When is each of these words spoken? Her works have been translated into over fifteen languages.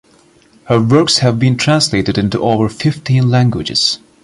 Her 0.63 0.81
works 0.81 1.19
have 1.19 1.37
been 1.37 1.57
translated 1.57 2.17
into 2.17 2.39
over 2.41 2.69
fifteen 2.69 3.29
languages. 3.29 3.99